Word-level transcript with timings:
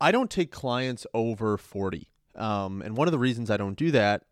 I 0.00 0.12
don't 0.12 0.30
take 0.30 0.50
clients 0.50 1.06
over 1.12 1.56
40. 1.56 2.08
Um, 2.34 2.82
and 2.82 2.96
one 2.96 3.08
of 3.08 3.12
the 3.12 3.18
reasons 3.18 3.50
I 3.50 3.56
don't 3.56 3.76
do 3.76 3.90
that, 3.90 4.24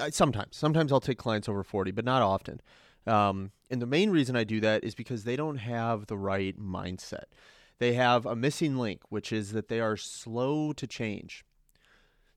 I, 0.00 0.10
sometimes, 0.10 0.56
sometimes 0.56 0.90
I'll 0.90 1.00
take 1.00 1.18
clients 1.18 1.48
over 1.48 1.62
40, 1.62 1.90
but 1.90 2.04
not 2.04 2.22
often. 2.22 2.60
Um, 3.06 3.50
and 3.70 3.82
the 3.82 3.86
main 3.86 4.10
reason 4.10 4.36
I 4.36 4.44
do 4.44 4.60
that 4.60 4.84
is 4.84 4.94
because 4.94 5.24
they 5.24 5.36
don't 5.36 5.58
have 5.58 6.06
the 6.06 6.16
right 6.16 6.58
mindset. 6.58 7.24
They 7.78 7.94
have 7.94 8.24
a 8.24 8.36
missing 8.36 8.76
link, 8.78 9.02
which 9.08 9.32
is 9.32 9.52
that 9.52 9.68
they 9.68 9.80
are 9.80 9.96
slow 9.96 10.72
to 10.72 10.86
change. 10.86 11.44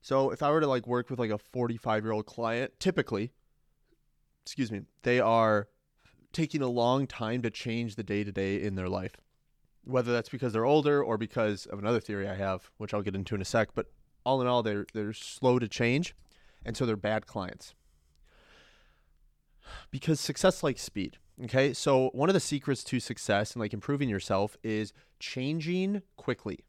So 0.02 0.30
if 0.30 0.42
I 0.42 0.50
were 0.50 0.60
to 0.60 0.66
like 0.66 0.86
work 0.86 1.08
with 1.08 1.18
like 1.18 1.30
a 1.30 1.38
45 1.38 2.04
year 2.04 2.12
old 2.12 2.26
client, 2.26 2.72
typically, 2.78 3.32
excuse 4.44 4.70
me, 4.70 4.82
they 5.02 5.20
are 5.20 5.68
taking 6.32 6.62
a 6.62 6.68
long 6.68 7.06
time 7.06 7.42
to 7.42 7.50
change 7.50 7.96
the 7.96 8.02
day 8.02 8.22
to 8.22 8.32
day 8.32 8.60
in 8.60 8.74
their 8.74 8.88
life. 8.88 9.16
Whether 9.86 10.12
that's 10.12 10.28
because 10.28 10.52
they're 10.52 10.64
older 10.64 11.02
or 11.02 11.16
because 11.16 11.66
of 11.66 11.78
another 11.78 12.00
theory 12.00 12.28
I 12.28 12.34
have, 12.34 12.70
which 12.76 12.92
I'll 12.92 13.02
get 13.02 13.14
into 13.14 13.34
in 13.34 13.40
a 13.40 13.44
sec, 13.44 13.68
but 13.74 13.86
all 14.24 14.40
in 14.40 14.48
all, 14.48 14.62
they're 14.62 14.86
they're 14.92 15.12
slow 15.12 15.58
to 15.60 15.68
change, 15.68 16.14
and 16.64 16.76
so 16.76 16.84
they're 16.84 16.96
bad 16.96 17.26
clients. 17.26 17.74
Because 19.90 20.20
success 20.20 20.62
likes 20.62 20.82
speed. 20.82 21.18
Okay, 21.44 21.72
so 21.72 22.10
one 22.12 22.28
of 22.28 22.34
the 22.34 22.40
secrets 22.40 22.82
to 22.84 22.98
success 22.98 23.52
and 23.52 23.60
like 23.60 23.72
improving 23.72 24.08
yourself 24.08 24.56
is 24.62 24.92
changing 25.20 26.02
quickly. 26.16 26.60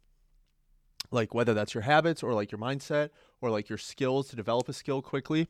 Like 1.10 1.34
whether 1.34 1.54
that's 1.54 1.74
your 1.74 1.84
habits 1.84 2.22
or 2.22 2.34
like 2.34 2.52
your 2.52 2.60
mindset 2.60 3.10
or 3.42 3.50
like 3.50 3.70
your 3.70 3.78
skills 3.78 4.28
to 4.30 4.36
develop 4.36 4.68
a 4.68 4.74
skill 4.74 5.02
quickly. 5.02 5.48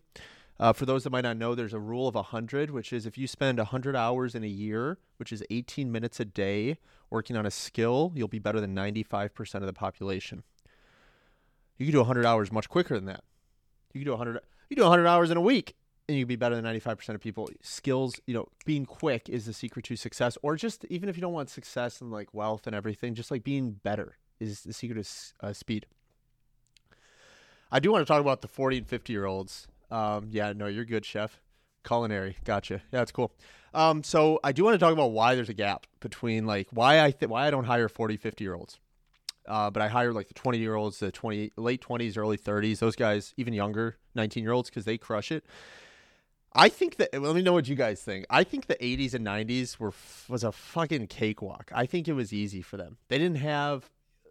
Uh, 0.59 0.73
for 0.73 0.85
those 0.85 1.03
that 1.03 1.11
might 1.11 1.21
not 1.21 1.37
know, 1.37 1.53
there's 1.53 1.73
a 1.73 1.79
rule 1.79 2.07
of 2.07 2.15
100, 2.15 2.71
which 2.71 2.91
is 2.91 3.05
if 3.05 3.17
you 3.17 3.27
spend 3.27 3.59
100 3.59 3.95
hours 3.95 4.33
in 4.33 4.43
a 4.43 4.47
year, 4.47 4.97
which 5.17 5.31
is 5.31 5.43
18 5.49 5.91
minutes 5.91 6.19
a 6.19 6.25
day, 6.25 6.77
working 7.09 7.35
on 7.35 7.45
a 7.45 7.51
skill, 7.51 8.11
you'll 8.15 8.27
be 8.27 8.39
better 8.39 8.59
than 8.59 8.75
95% 8.75 9.55
of 9.55 9.67
the 9.67 9.73
population. 9.73 10.43
You 11.77 11.85
can 11.85 11.91
do 11.91 11.99
100 11.99 12.25
hours 12.25 12.51
much 12.51 12.69
quicker 12.69 12.95
than 12.95 13.05
that. 13.05 13.23
You 13.93 14.01
can 14.01 14.05
do 14.05 14.11
100 14.11 14.41
you 14.69 14.75
do 14.75 14.81
100 14.81 15.07
hours 15.07 15.31
in 15.31 15.37
a 15.37 15.41
week 15.41 15.75
and 16.09 16.17
you 16.17 16.23
can 16.23 16.27
be 16.27 16.35
better 16.35 16.55
than 16.55 16.65
95% 16.65 17.09
of 17.09 17.21
people. 17.21 17.49
Skills, 17.61 18.19
you 18.25 18.33
know, 18.33 18.47
being 18.65 18.85
quick 18.85 19.29
is 19.29 19.45
the 19.45 19.53
secret 19.53 19.85
to 19.85 19.95
success 19.95 20.37
or 20.41 20.55
just 20.55 20.85
even 20.89 21.07
if 21.07 21.15
you 21.15 21.21
don't 21.21 21.33
want 21.33 21.49
success 21.49 22.01
and 22.01 22.11
like 22.11 22.33
wealth 22.33 22.67
and 22.67 22.75
everything, 22.75 23.13
just 23.13 23.31
like 23.31 23.43
being 23.43 23.71
better 23.71 24.17
is 24.39 24.63
the 24.63 24.73
secret 24.73 24.97
of 24.99 25.33
uh, 25.41 25.53
speed. 25.53 25.85
I 27.71 27.79
do 27.79 27.91
want 27.91 28.05
to 28.05 28.11
talk 28.11 28.21
about 28.21 28.41
the 28.41 28.47
40 28.47 28.79
and 28.79 28.87
50 28.87 29.13
year 29.13 29.25
olds. 29.25 29.67
Um, 29.89 30.29
yeah, 30.31 30.53
no, 30.53 30.67
you're 30.67 30.85
good, 30.85 31.05
chef. 31.05 31.39
Culinary, 31.85 32.37
gotcha. 32.43 32.75
Yeah, 32.75 32.99
that's 32.99 33.11
cool. 33.11 33.33
Um, 33.73 34.03
so 34.03 34.39
I 34.43 34.51
do 34.51 34.63
want 34.63 34.73
to 34.75 34.79
talk 34.79 34.93
about 34.93 35.11
why 35.11 35.35
there's 35.35 35.49
a 35.49 35.53
gap 35.53 35.87
between 35.99 36.45
like 36.45 36.67
why 36.71 37.01
I 37.03 37.11
th- 37.11 37.29
why 37.29 37.47
I 37.47 37.51
don't 37.51 37.65
hire 37.65 37.87
40, 37.87 38.17
50 38.17 38.43
year 38.43 38.55
olds. 38.55 38.79
Uh, 39.47 39.69
but 39.69 39.81
I 39.81 39.87
hire 39.87 40.11
like 40.11 40.27
the 40.27 40.33
20 40.33 40.57
year 40.57 40.75
olds, 40.75 40.99
the 40.99 41.11
20 41.11 41.53
late 41.55 41.81
20s, 41.81 42.17
early 42.17 42.37
30s, 42.37 42.79
those 42.79 42.95
guys, 42.95 43.33
even 43.37 43.53
younger, 43.53 43.97
19 44.15 44.43
year 44.43 44.51
olds, 44.51 44.69
because 44.69 44.85
they 44.85 44.97
crush 44.97 45.31
it. 45.31 45.45
I 46.53 46.69
think 46.69 46.97
that. 46.97 47.09
Let 47.13 47.35
me 47.35 47.41
know 47.41 47.53
what 47.53 47.67
you 47.67 47.75
guys 47.75 48.01
think. 48.01 48.25
I 48.29 48.43
think 48.43 48.65
the 48.65 48.75
80s 48.75 49.13
and 49.13 49.25
90s 49.25 49.79
were 49.79 49.93
was 50.27 50.43
a 50.43 50.51
fucking 50.51 51.07
cakewalk. 51.07 51.71
I 51.73 51.85
think 51.85 52.07
it 52.07 52.13
was 52.13 52.33
easy 52.33 52.61
for 52.61 52.77
them. 52.77 52.97
They 53.09 53.17
didn't 53.17 53.37
have 53.37 53.89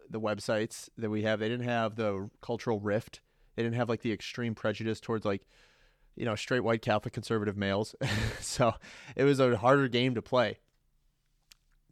the 0.09 0.19
websites 0.19 0.89
that 0.97 1.09
we 1.09 1.23
have. 1.23 1.39
They 1.39 1.49
didn't 1.49 1.67
have 1.67 1.95
the 1.95 2.29
cultural 2.41 2.79
rift. 2.79 3.21
They 3.57 3.63
didn't 3.63 3.75
have 3.75 3.89
like 3.89 4.01
the 4.01 4.13
extreme 4.13 4.55
prejudice 4.55 5.01
towards 5.01 5.25
like 5.25 5.41
you 6.15 6.25
know 6.25 6.35
straight 6.35 6.61
white 6.61 6.81
Catholic 6.81 7.13
conservative 7.13 7.57
males. 7.57 7.95
so 8.39 8.75
it 9.15 9.23
was 9.23 9.39
a 9.39 9.57
harder 9.57 9.87
game 9.89 10.15
to 10.15 10.21
play 10.21 10.59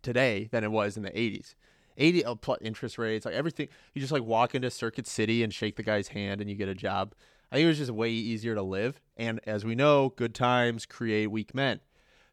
today 0.03 0.47
than 0.51 0.63
it 0.63 0.71
was 0.71 0.95
in 0.95 1.03
the 1.03 1.09
80s. 1.09 1.55
80 1.97 2.25
uh, 2.25 2.35
plus 2.35 2.59
interest 2.61 2.97
rates, 2.97 3.25
like 3.25 3.33
everything. 3.33 3.67
You 3.93 3.99
just 3.99 4.13
like 4.13 4.23
walk 4.23 4.53
into 4.53 4.69
Circuit 4.69 5.07
City 5.07 5.43
and 5.43 5.53
shake 5.53 5.75
the 5.75 5.83
guy's 5.83 6.09
hand 6.09 6.39
and 6.39 6.49
you 6.49 6.55
get 6.55 6.69
a 6.69 6.75
job. 6.75 7.15
I 7.51 7.55
think 7.55 7.65
it 7.65 7.69
was 7.69 7.77
just 7.79 7.91
way 7.91 8.11
easier 8.11 8.53
to 8.53 8.61
live. 8.61 9.01
And 9.17 9.39
as 9.47 9.65
we 9.65 9.75
know, 9.75 10.09
good 10.09 10.35
times 10.35 10.85
create 10.85 11.31
weak 11.31 11.55
men. 11.55 11.79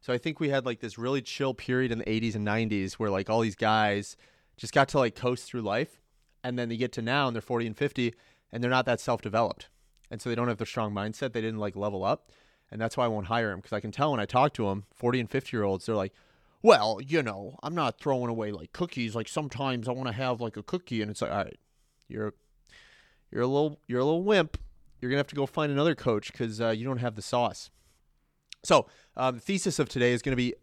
So 0.01 0.13
I 0.13 0.17
think 0.17 0.39
we 0.39 0.49
had 0.49 0.65
like 0.65 0.79
this 0.79 0.97
really 0.97 1.21
chill 1.21 1.53
period 1.53 1.91
in 1.91 1.97
the 1.99 2.05
80s 2.05 2.35
and 2.35 2.45
90s 2.45 2.93
where 2.93 3.09
like 3.09 3.29
all 3.29 3.39
these 3.39 3.55
guys 3.55 4.15
just 4.57 4.73
got 4.73 4.89
to 4.89 4.99
like 4.99 5.15
coast 5.15 5.45
through 5.45 5.61
life. 5.61 6.01
And 6.43 6.59
then 6.59 6.67
they 6.67 6.77
get 6.77 6.91
to 6.93 7.01
now 7.01 7.27
and 7.27 7.35
they're 7.35 7.41
40 7.41 7.67
and 7.67 7.77
50 7.77 8.13
and 8.53 8.63
they're 8.63 8.71
not 8.71 8.85
that 8.85 9.01
self 9.01 9.21
developed. 9.21 9.67
And 10.09 10.21
so 10.21 10.29
they 10.29 10.35
don't 10.35 10.47
have 10.47 10.59
the 10.59 10.65
strong 10.65 10.93
mindset. 10.93 11.33
They 11.33 11.41
didn't 11.41 11.59
like 11.59 11.75
level 11.75 12.03
up. 12.05 12.29
And 12.71 12.79
that's 12.79 12.95
why 12.95 13.05
I 13.05 13.07
won't 13.07 13.27
hire 13.27 13.49
them 13.49 13.59
because 13.59 13.73
I 13.73 13.79
can 13.79 13.91
tell 13.91 14.11
when 14.11 14.19
I 14.19 14.25
talk 14.25 14.53
to 14.53 14.67
them, 14.67 14.85
40 14.93 15.21
and 15.21 15.29
50 15.29 15.57
year 15.57 15.63
olds, 15.63 15.85
they're 15.85 15.95
like, 15.95 16.13
well, 16.61 16.99
you 17.05 17.21
know, 17.21 17.57
I'm 17.61 17.75
not 17.75 17.99
throwing 17.99 18.29
away 18.29 18.51
like 18.51 18.71
cookies. 18.71 19.15
Like 19.15 19.27
sometimes 19.27 19.89
I 19.89 19.91
want 19.91 20.07
to 20.07 20.13
have 20.13 20.39
like 20.39 20.55
a 20.55 20.63
cookie, 20.63 21.01
and 21.01 21.11
it's 21.11 21.21
like, 21.21 21.31
all 21.31 21.37
right, 21.37 21.59
you're 22.07 22.33
you're 23.31 23.41
a 23.41 23.47
little 23.47 23.79
you're 23.87 23.99
a 23.99 24.05
little 24.05 24.23
wimp. 24.23 24.57
You're 25.01 25.11
gonna 25.11 25.19
have 25.19 25.27
to 25.27 25.35
go 25.35 25.45
find 25.45 25.71
another 25.71 25.95
coach 25.95 26.31
because 26.31 26.61
uh, 26.61 26.69
you 26.69 26.85
don't 26.85 26.99
have 26.99 27.15
the 27.15 27.21
sauce. 27.21 27.69
So 28.63 28.87
um, 29.17 29.35
the 29.35 29.41
thesis 29.41 29.77
of 29.77 29.89
today 29.89 30.13
is 30.13 30.21
going 30.21 30.31
to 30.31 30.37
be 30.37 30.53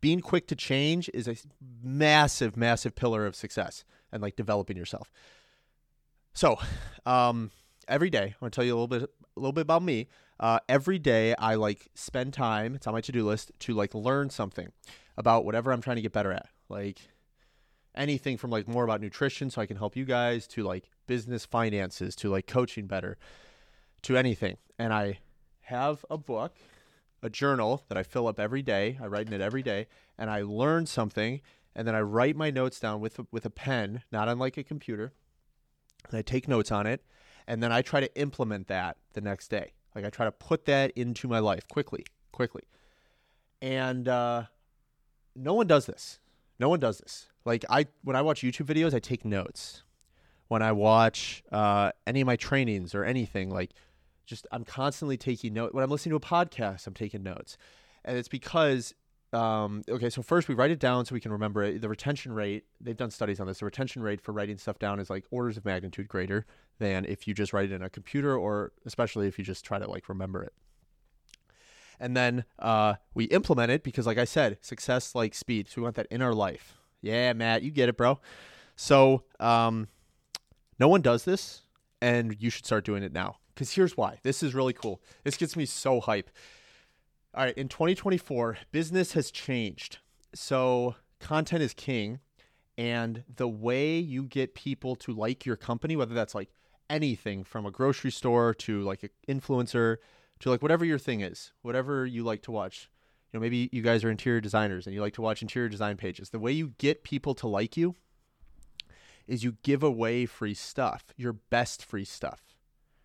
being 0.00 0.20
quick 0.20 0.46
to 0.48 0.54
change 0.54 1.10
is 1.14 1.26
a 1.26 1.36
massive, 1.82 2.56
massive 2.56 2.94
pillar 2.94 3.26
of 3.26 3.34
success 3.34 3.84
and 4.12 4.22
like 4.22 4.36
developing 4.36 4.76
yourself. 4.76 5.10
So 6.38 6.56
um, 7.04 7.50
every 7.88 8.10
day, 8.10 8.22
I 8.22 8.34
want 8.40 8.54
to 8.54 8.56
tell 8.56 8.64
you 8.64 8.72
a 8.72 8.78
little 8.78 8.86
bit, 8.86 9.02
a 9.02 9.40
little 9.40 9.50
bit 9.50 9.62
about 9.62 9.82
me. 9.82 10.06
Uh, 10.38 10.60
every 10.68 11.00
day, 11.00 11.34
I 11.34 11.56
like 11.56 11.88
spend 11.96 12.32
time. 12.32 12.76
It's 12.76 12.86
on 12.86 12.94
my 12.94 13.00
to 13.00 13.10
do 13.10 13.26
list 13.26 13.50
to 13.58 13.74
like 13.74 13.92
learn 13.92 14.30
something 14.30 14.70
about 15.16 15.44
whatever 15.44 15.72
I'm 15.72 15.80
trying 15.80 15.96
to 15.96 16.02
get 16.02 16.12
better 16.12 16.30
at. 16.30 16.46
Like 16.68 17.00
anything 17.96 18.36
from 18.36 18.52
like 18.52 18.68
more 18.68 18.84
about 18.84 19.00
nutrition 19.00 19.50
so 19.50 19.60
I 19.60 19.66
can 19.66 19.78
help 19.78 19.96
you 19.96 20.04
guys 20.04 20.46
to 20.48 20.62
like 20.62 20.88
business 21.08 21.44
finances 21.44 22.14
to 22.14 22.30
like 22.30 22.46
coaching 22.46 22.86
better 22.86 23.18
to 24.02 24.16
anything. 24.16 24.58
And 24.78 24.92
I 24.94 25.18
have 25.62 26.04
a 26.08 26.16
book, 26.16 26.54
a 27.20 27.28
journal 27.28 27.82
that 27.88 27.98
I 27.98 28.04
fill 28.04 28.28
up 28.28 28.38
every 28.38 28.62
day. 28.62 28.96
I 29.02 29.08
write 29.08 29.26
in 29.26 29.32
it 29.32 29.40
every 29.40 29.64
day 29.64 29.88
and 30.16 30.30
I 30.30 30.42
learn 30.42 30.86
something 30.86 31.40
and 31.74 31.88
then 31.88 31.96
I 31.96 32.00
write 32.00 32.36
my 32.36 32.52
notes 32.52 32.78
down 32.78 33.00
with 33.00 33.18
with 33.32 33.44
a 33.44 33.50
pen, 33.50 34.04
not 34.12 34.28
on 34.28 34.38
like 34.38 34.56
a 34.56 34.62
computer. 34.62 35.12
And 36.08 36.18
I 36.18 36.22
take 36.22 36.48
notes 36.48 36.70
on 36.70 36.86
it 36.86 37.02
and 37.46 37.62
then 37.62 37.72
I 37.72 37.82
try 37.82 38.00
to 38.00 38.20
implement 38.20 38.68
that 38.68 38.96
the 39.14 39.20
next 39.20 39.48
day. 39.48 39.72
Like 39.94 40.04
I 40.04 40.10
try 40.10 40.26
to 40.26 40.32
put 40.32 40.66
that 40.66 40.92
into 40.92 41.28
my 41.28 41.38
life 41.38 41.66
quickly, 41.68 42.04
quickly. 42.32 42.62
And 43.60 44.08
uh 44.08 44.44
no 45.34 45.54
one 45.54 45.66
does 45.66 45.86
this. 45.86 46.18
No 46.58 46.68
one 46.68 46.80
does 46.80 46.98
this. 46.98 47.28
Like 47.44 47.64
I 47.70 47.86
when 48.02 48.16
I 48.16 48.22
watch 48.22 48.42
YouTube 48.42 48.66
videos, 48.66 48.94
I 48.94 48.98
take 48.98 49.24
notes. 49.24 49.82
When 50.48 50.62
I 50.62 50.72
watch 50.72 51.42
uh, 51.52 51.92
any 52.06 52.22
of 52.22 52.26
my 52.26 52.36
trainings 52.36 52.94
or 52.94 53.04
anything, 53.04 53.50
like 53.50 53.72
just 54.26 54.46
I'm 54.50 54.64
constantly 54.64 55.16
taking 55.16 55.54
notes. 55.54 55.74
When 55.74 55.84
I'm 55.84 55.90
listening 55.90 56.10
to 56.10 56.16
a 56.16 56.20
podcast, 56.20 56.86
I'm 56.86 56.94
taking 56.94 57.22
notes, 57.22 57.56
and 58.04 58.16
it's 58.16 58.28
because 58.28 58.94
um, 59.32 59.82
okay. 59.88 60.10
So 60.10 60.22
first 60.22 60.48
we 60.48 60.54
write 60.54 60.70
it 60.70 60.78
down 60.78 61.04
so 61.04 61.14
we 61.14 61.20
can 61.20 61.32
remember 61.32 61.62
it. 61.62 61.80
The 61.80 61.88
retention 61.88 62.32
rate 62.32 62.64
they've 62.80 62.96
done 62.96 63.10
studies 63.10 63.40
on 63.40 63.46
this. 63.46 63.58
The 63.58 63.64
retention 63.64 64.02
rate 64.02 64.20
for 64.20 64.32
writing 64.32 64.58
stuff 64.58 64.78
down 64.78 65.00
is 65.00 65.10
like 65.10 65.24
orders 65.30 65.56
of 65.56 65.64
magnitude 65.64 66.08
greater 66.08 66.46
than 66.78 67.04
if 67.04 67.26
you 67.28 67.34
just 67.34 67.52
write 67.52 67.70
it 67.70 67.74
in 67.74 67.82
a 67.82 67.90
computer 67.90 68.36
or 68.36 68.72
especially 68.86 69.28
if 69.28 69.38
you 69.38 69.44
just 69.44 69.64
try 69.64 69.78
to 69.78 69.88
like 69.88 70.08
remember 70.08 70.42
it 70.42 70.52
and 72.00 72.16
then 72.16 72.44
uh, 72.58 72.94
we 73.14 73.24
implement 73.24 73.70
it 73.70 73.82
because, 73.82 74.06
like 74.06 74.18
I 74.18 74.24
said, 74.24 74.58
success 74.60 75.14
like 75.14 75.34
speed. 75.34 75.68
So 75.68 75.80
we 75.80 75.82
want 75.84 75.96
that 75.96 76.06
in 76.10 76.22
our 76.22 76.34
life. 76.34 76.74
Yeah, 77.00 77.32
Matt, 77.32 77.62
you 77.62 77.70
get 77.70 77.88
it, 77.88 77.96
bro. 77.96 78.20
So 78.76 79.24
um, 79.40 79.88
no 80.78 80.88
one 80.88 81.02
does 81.02 81.24
this, 81.24 81.62
and 82.00 82.36
you 82.38 82.50
should 82.50 82.66
start 82.66 82.84
doing 82.84 83.02
it 83.02 83.12
now. 83.12 83.36
Because 83.54 83.72
here's 83.72 83.96
why. 83.96 84.18
This 84.22 84.42
is 84.42 84.54
really 84.54 84.72
cool. 84.72 85.00
This 85.24 85.36
gets 85.36 85.56
me 85.56 85.66
so 85.66 86.00
hype. 86.00 86.30
All 87.38 87.44
right, 87.44 87.56
in 87.56 87.68
2024, 87.68 88.58
business 88.72 89.12
has 89.12 89.30
changed. 89.30 89.98
So 90.34 90.96
content 91.20 91.62
is 91.62 91.72
king, 91.72 92.18
and 92.76 93.22
the 93.32 93.46
way 93.46 93.96
you 93.96 94.24
get 94.24 94.56
people 94.56 94.96
to 94.96 95.12
like 95.12 95.46
your 95.46 95.54
company, 95.54 95.94
whether 95.94 96.14
that's 96.14 96.34
like 96.34 96.50
anything 96.90 97.44
from 97.44 97.64
a 97.64 97.70
grocery 97.70 98.10
store 98.10 98.54
to 98.54 98.82
like 98.82 99.04
an 99.04 99.10
influencer 99.28 99.98
to 100.40 100.50
like 100.50 100.62
whatever 100.62 100.84
your 100.84 100.98
thing 100.98 101.20
is, 101.20 101.52
whatever 101.62 102.04
you 102.04 102.24
like 102.24 102.42
to 102.42 102.50
watch. 102.50 102.90
You 103.30 103.38
know, 103.38 103.40
maybe 103.40 103.68
you 103.70 103.82
guys 103.82 104.02
are 104.02 104.10
interior 104.10 104.40
designers 104.40 104.86
and 104.86 104.94
you 104.96 105.00
like 105.00 105.14
to 105.14 105.22
watch 105.22 105.40
interior 105.40 105.68
design 105.68 105.96
pages. 105.96 106.30
The 106.30 106.40
way 106.40 106.50
you 106.50 106.72
get 106.78 107.04
people 107.04 107.36
to 107.36 107.46
like 107.46 107.76
you 107.76 107.94
is 109.28 109.44
you 109.44 109.58
give 109.62 109.84
away 109.84 110.26
free 110.26 110.54
stuff, 110.54 111.04
your 111.16 111.34
best 111.34 111.84
free 111.84 112.04
stuff. 112.04 112.56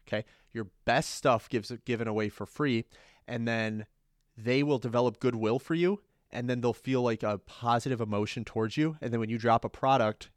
Okay? 0.08 0.26
Your 0.54 0.70
best 0.86 1.12
stuff 1.12 1.50
gives 1.50 1.72
given 1.86 2.08
away 2.08 2.30
for 2.30 2.48
free 2.48 2.86
and 3.28 3.48
then 3.48 3.86
they 4.38 4.64
will 4.64 4.80
develop 4.80 5.20
goodwill 5.20 5.60
for 5.60 5.76
you 5.76 6.02
and 6.32 6.50
then 6.50 6.62
they'll 6.62 6.74
feel 6.74 7.02
like 7.02 7.24
a 7.24 7.38
positive 7.40 8.02
emotion 8.02 8.44
towards 8.44 8.78
you 8.78 8.98
and 9.02 9.12
then 9.12 9.20
when 9.20 9.30
you 9.30 9.38
drop 9.38 9.64
a 9.64 9.70
product, 9.70 10.30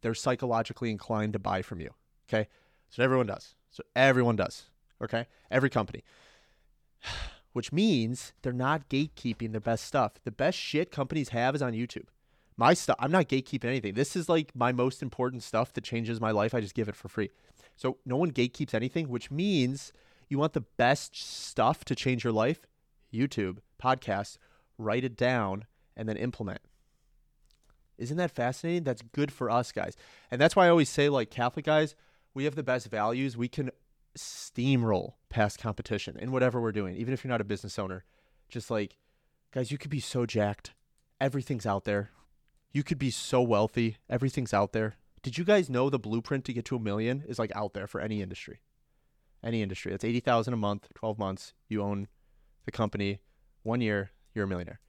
they're 0.00 0.14
psychologically 0.14 0.90
inclined 0.90 1.32
to 1.32 1.38
buy 1.38 1.62
from 1.62 1.80
you. 1.80 1.90
Okay? 2.28 2.48
So 2.90 3.02
everyone 3.02 3.26
does. 3.26 3.54
So 3.70 3.82
everyone 3.94 4.36
does. 4.36 4.70
Okay? 5.02 5.26
Every 5.50 5.70
company 5.70 6.02
which 7.52 7.72
means 7.72 8.32
they're 8.42 8.52
not 8.52 8.88
gatekeeping 8.88 9.52
their 9.52 9.60
best 9.60 9.84
stuff. 9.84 10.12
The 10.24 10.30
best 10.30 10.58
shit 10.58 10.90
companies 10.90 11.30
have 11.30 11.54
is 11.54 11.62
on 11.62 11.72
YouTube. 11.72 12.06
My 12.56 12.74
stuff, 12.74 12.96
I'm 12.98 13.10
not 13.10 13.28
gatekeeping 13.28 13.64
anything. 13.64 13.94
This 13.94 14.14
is 14.14 14.28
like 14.28 14.54
my 14.54 14.72
most 14.72 15.02
important 15.02 15.42
stuff 15.42 15.72
that 15.72 15.84
changes 15.84 16.20
my 16.20 16.30
life. 16.30 16.54
I 16.54 16.60
just 16.60 16.74
give 16.74 16.88
it 16.88 16.96
for 16.96 17.08
free. 17.08 17.30
So 17.76 17.98
no 18.04 18.16
one 18.16 18.30
gatekeeps 18.30 18.74
anything, 18.74 19.08
which 19.08 19.30
means 19.30 19.92
you 20.28 20.38
want 20.38 20.52
the 20.52 20.60
best 20.60 21.16
stuff 21.16 21.84
to 21.86 21.94
change 21.94 22.24
your 22.24 22.32
life. 22.32 22.66
YouTube, 23.12 23.58
podcast, 23.82 24.38
write 24.78 25.04
it 25.04 25.16
down 25.16 25.66
and 25.96 26.08
then 26.08 26.16
implement. 26.16 26.60
Isn't 27.98 28.16
that 28.16 28.30
fascinating? 28.30 28.84
That's 28.84 29.02
good 29.02 29.30
for 29.30 29.50
us 29.50 29.72
guys. 29.72 29.96
And 30.30 30.40
that's 30.40 30.56
why 30.56 30.66
I 30.66 30.70
always 30.70 30.88
say 30.88 31.08
like 31.08 31.30
Catholic 31.30 31.64
guys, 31.64 31.94
we 32.34 32.44
have 32.44 32.54
the 32.54 32.62
best 32.62 32.88
values. 32.88 33.36
We 33.36 33.48
can 33.48 33.70
steamroll 34.16 35.14
past 35.28 35.58
competition 35.58 36.16
in 36.18 36.32
whatever 36.32 36.60
we're 36.60 36.72
doing, 36.72 36.96
even 36.96 37.14
if 37.14 37.22
you're 37.22 37.30
not 37.30 37.40
a 37.40 37.44
business 37.44 37.78
owner. 37.78 38.04
Just 38.48 38.70
like, 38.70 38.96
guys, 39.52 39.70
you 39.70 39.78
could 39.78 39.90
be 39.90 40.00
so 40.00 40.26
jacked. 40.26 40.72
Everything's 41.20 41.66
out 41.66 41.84
there. 41.84 42.10
You 42.72 42.82
could 42.82 42.98
be 42.98 43.10
so 43.10 43.42
wealthy. 43.42 43.98
Everything's 44.08 44.54
out 44.54 44.72
there. 44.72 44.96
Did 45.22 45.38
you 45.38 45.44
guys 45.44 45.70
know 45.70 45.88
the 45.88 45.98
blueprint 45.98 46.44
to 46.46 46.52
get 46.52 46.64
to 46.66 46.76
a 46.76 46.80
million 46.80 47.22
is 47.28 47.38
like 47.38 47.54
out 47.54 47.74
there 47.74 47.86
for 47.86 48.00
any 48.00 48.22
industry? 48.22 48.60
Any 49.44 49.62
industry. 49.62 49.92
That's 49.92 50.04
80,000 50.04 50.52
a 50.52 50.56
month, 50.56 50.88
12 50.94 51.18
months. 51.18 51.52
You 51.68 51.82
own 51.82 52.08
the 52.64 52.72
company. 52.72 53.20
One 53.62 53.80
year, 53.80 54.10
you're 54.34 54.44
a 54.44 54.48
millionaire. 54.48 54.80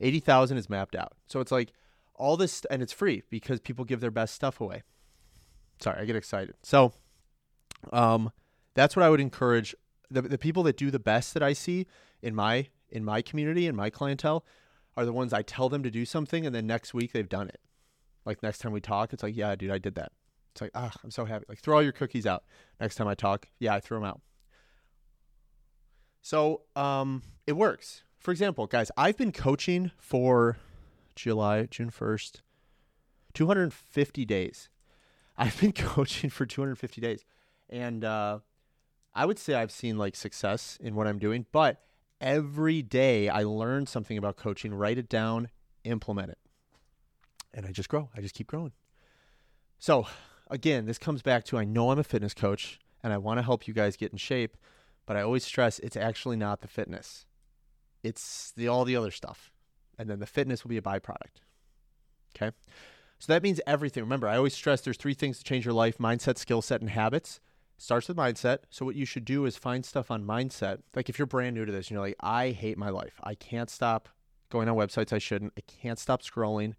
80,000 0.00 0.56
is 0.56 0.68
mapped 0.68 0.94
out. 0.94 1.12
So 1.26 1.40
it's 1.40 1.52
like 1.52 1.72
all 2.14 2.36
this 2.36 2.64
and 2.70 2.82
it's 2.82 2.92
free 2.92 3.22
because 3.30 3.60
people 3.60 3.84
give 3.84 4.00
their 4.00 4.10
best 4.10 4.34
stuff 4.34 4.60
away. 4.60 4.82
Sorry, 5.80 6.00
I 6.00 6.04
get 6.04 6.16
excited. 6.16 6.54
So 6.62 6.92
um 7.92 8.30
that's 8.74 8.94
what 8.94 9.04
I 9.04 9.10
would 9.10 9.20
encourage 9.20 9.74
the 10.10 10.22
the 10.22 10.38
people 10.38 10.62
that 10.64 10.76
do 10.76 10.90
the 10.90 10.98
best 10.98 11.34
that 11.34 11.42
I 11.42 11.52
see 11.52 11.86
in 12.20 12.34
my 12.34 12.68
in 12.90 13.04
my 13.04 13.22
community 13.22 13.66
and 13.66 13.76
my 13.76 13.90
clientele 13.90 14.44
are 14.96 15.04
the 15.04 15.12
ones 15.12 15.32
I 15.32 15.42
tell 15.42 15.68
them 15.68 15.82
to 15.82 15.90
do 15.90 16.04
something 16.04 16.44
and 16.44 16.54
then 16.54 16.66
next 16.66 16.92
week 16.92 17.12
they've 17.12 17.28
done 17.28 17.48
it. 17.48 17.60
Like 18.24 18.42
next 18.42 18.58
time 18.58 18.72
we 18.72 18.80
talk, 18.80 19.12
it's 19.12 19.22
like, 19.22 19.36
yeah, 19.36 19.54
dude, 19.56 19.70
I 19.70 19.78
did 19.78 19.94
that. 19.96 20.12
It's 20.52 20.60
like, 20.60 20.70
ah, 20.74 20.92
I'm 21.02 21.10
so 21.10 21.24
happy. 21.24 21.46
Like 21.48 21.60
throw 21.60 21.76
all 21.76 21.82
your 21.82 21.92
cookies 21.92 22.26
out. 22.26 22.44
Next 22.80 22.96
time 22.96 23.08
I 23.08 23.14
talk, 23.14 23.48
yeah, 23.58 23.74
I 23.74 23.80
throw 23.80 23.98
them 23.98 24.06
out. 24.06 24.20
So, 26.22 26.62
um 26.76 27.22
it 27.46 27.52
works. 27.54 28.04
For 28.18 28.30
example, 28.30 28.66
guys, 28.66 28.90
I've 28.96 29.16
been 29.16 29.32
coaching 29.32 29.90
for 29.98 30.56
July, 31.16 31.66
June 31.66 31.90
1st, 31.90 32.40
250 33.34 34.24
days. 34.24 34.68
I've 35.36 35.60
been 35.60 35.72
coaching 35.92 36.30
for 36.30 36.46
250 36.46 37.00
days. 37.00 37.24
And 37.68 38.04
uh 38.04 38.38
I 39.14 39.26
would 39.26 39.38
say 39.38 39.54
I've 39.54 39.72
seen 39.72 39.98
like 39.98 40.16
success 40.16 40.78
in 40.80 40.94
what 40.94 41.06
I'm 41.06 41.18
doing, 41.18 41.44
but 41.52 41.82
every 42.20 42.80
day 42.80 43.28
I 43.28 43.42
learn 43.42 43.86
something 43.86 44.16
about 44.16 44.36
coaching, 44.36 44.72
write 44.72 44.96
it 44.96 45.08
down, 45.08 45.50
implement 45.84 46.30
it. 46.30 46.38
And 47.52 47.66
I 47.66 47.72
just 47.72 47.90
grow. 47.90 48.08
I 48.16 48.22
just 48.22 48.34
keep 48.34 48.46
growing. 48.46 48.72
So, 49.78 50.06
again, 50.50 50.86
this 50.86 50.96
comes 50.96 51.20
back 51.20 51.44
to 51.46 51.58
I 51.58 51.64
know 51.64 51.90
I'm 51.90 51.98
a 51.98 52.04
fitness 52.04 52.32
coach 52.32 52.78
and 53.02 53.12
I 53.12 53.18
want 53.18 53.38
to 53.38 53.42
help 53.42 53.66
you 53.66 53.74
guys 53.74 53.96
get 53.96 54.12
in 54.12 54.16
shape, 54.18 54.56
but 55.06 55.16
I 55.16 55.22
always 55.22 55.44
stress 55.44 55.78
it's 55.80 55.96
actually 55.96 56.36
not 56.36 56.60
the 56.60 56.68
fitness. 56.68 57.26
It's 58.02 58.52
the 58.56 58.68
all 58.68 58.84
the 58.84 58.96
other 58.96 59.10
stuff. 59.10 59.52
And 59.98 60.08
then 60.08 60.20
the 60.20 60.26
fitness 60.26 60.64
will 60.64 60.70
be 60.70 60.78
a 60.78 60.82
byproduct. 60.82 61.42
Okay? 62.34 62.54
So 63.18 63.32
that 63.32 63.42
means 63.42 63.60
everything. 63.66 64.02
Remember, 64.02 64.26
I 64.26 64.36
always 64.36 64.54
stress 64.54 64.80
there's 64.80 64.96
three 64.96 65.14
things 65.14 65.38
to 65.38 65.44
change 65.44 65.64
your 65.64 65.74
life 65.74 65.98
mindset, 65.98 66.38
skill 66.38 66.62
set, 66.62 66.80
and 66.80 66.90
habits 66.90 67.40
starts 67.82 68.08
with 68.08 68.16
mindset. 68.16 68.58
So 68.70 68.84
what 68.84 68.94
you 68.94 69.04
should 69.04 69.24
do 69.24 69.44
is 69.44 69.56
find 69.56 69.84
stuff 69.84 70.10
on 70.10 70.24
mindset. 70.24 70.78
Like 70.94 71.08
if 71.08 71.18
you're 71.18 71.26
brand 71.26 71.54
new 71.54 71.64
to 71.64 71.72
this 71.72 71.88
and 71.88 71.92
you're 71.92 72.00
like, 72.00 72.16
I 72.20 72.50
hate 72.50 72.78
my 72.78 72.90
life. 72.90 73.20
I 73.22 73.34
can't 73.34 73.68
stop 73.68 74.08
going 74.50 74.68
on 74.68 74.76
websites 74.76 75.12
I 75.12 75.18
shouldn't. 75.18 75.52
I 75.56 75.62
can't 75.62 75.98
stop 75.98 76.22
scrolling. 76.22 76.74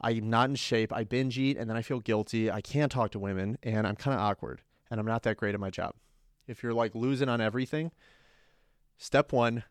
I'm 0.00 0.28
not 0.28 0.50
in 0.50 0.56
shape. 0.56 0.92
I 0.92 1.04
binge 1.04 1.38
eat 1.38 1.56
and 1.56 1.70
then 1.70 1.76
I 1.76 1.82
feel 1.82 2.00
guilty. 2.00 2.50
I 2.50 2.60
can't 2.60 2.90
talk 2.90 3.12
to 3.12 3.18
women 3.18 3.58
and 3.62 3.86
I'm 3.86 3.96
kind 3.96 4.14
of 4.14 4.20
awkward 4.20 4.62
and 4.90 4.98
I'm 4.98 5.06
not 5.06 5.22
that 5.22 5.36
great 5.36 5.54
at 5.54 5.60
my 5.60 5.70
job. 5.70 5.94
If 6.46 6.62
you're 6.62 6.74
like 6.74 6.94
losing 6.94 7.28
on 7.28 7.40
everything, 7.40 7.92
step 8.98 9.32
1, 9.32 9.64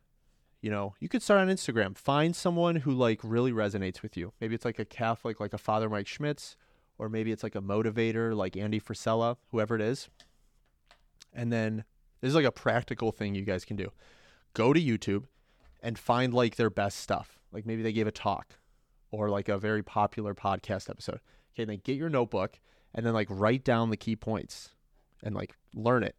you 0.62 0.72
know, 0.72 0.96
you 1.00 1.10
could 1.10 1.22
start 1.22 1.42
on 1.42 1.50
Instagram. 1.50 1.98
Find 1.98 2.36
someone 2.36 2.78
who 2.78 2.92
like 2.92 3.20
really 3.24 3.52
resonates 3.52 4.02
with 4.02 4.18
you. 4.18 4.34
Maybe 4.40 4.56
it's 4.56 4.66
like 4.66 4.80
a 4.80 4.86
Catholic 4.86 5.40
like 5.40 5.54
a 5.54 5.58
Father 5.58 5.90
Mike 5.90 6.08
Schmitz 6.08 6.56
or 6.98 7.10
maybe 7.10 7.32
it's 7.32 7.44
like 7.44 7.56
a 7.56 7.62
motivator 7.62 8.36
like 8.36 8.56
Andy 8.56 8.80
Frisella, 8.80 9.38
whoever 9.52 9.76
it 9.76 9.82
is 9.82 10.10
and 11.36 11.52
then 11.52 11.84
this 12.22 12.30
is 12.30 12.36
like 12.36 12.46
a 12.46 12.52
practical 12.52 13.12
thing 13.12 13.36
you 13.36 13.44
guys 13.44 13.66
can 13.66 13.76
do. 13.76 13.92
Go 14.54 14.74
to 14.74 14.80
YouTube 14.80 15.26
and 15.82 15.98
find 15.98 16.34
like 16.34 16.56
their 16.56 16.70
best 16.70 17.00
stuff. 17.00 17.40
Like 17.52 17.66
maybe 17.66 17.82
they 17.82 17.94
gave 17.94 18.08
a 18.08 18.12
talk 18.12 18.60
or 19.12 19.30
like 19.30 19.50
a 19.50 19.58
very 19.58 19.84
popular 19.84 20.34
podcast 20.34 20.90
episode. 20.90 21.20
Okay, 21.54 21.66
then 21.66 21.82
get 21.84 21.98
your 21.98 22.10
notebook 22.10 22.60
and 22.94 23.06
then 23.06 23.14
like 23.14 23.28
write 23.30 23.64
down 23.64 23.90
the 23.90 23.98
key 23.98 24.16
points 24.16 24.70
and 25.24 25.36
like 25.36 25.56
learn 25.74 26.04
it. 26.04 26.16